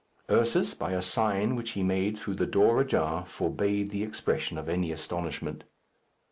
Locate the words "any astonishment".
4.67-5.63